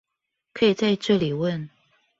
[0.51, 1.69] 可以在這裡問